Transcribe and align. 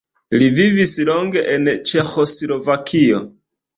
Li 0.37 0.45
vivis 0.59 0.93
longe 1.09 1.43
en 1.57 1.73
Ĉeĥoslovakio. 1.91 3.21